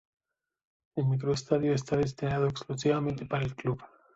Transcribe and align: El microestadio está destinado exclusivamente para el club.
El 0.95 1.05
microestadio 1.05 1.75
está 1.75 1.95
destinado 1.95 2.47
exclusivamente 2.47 3.27
para 3.27 3.45
el 3.45 3.55
club. 3.55 3.79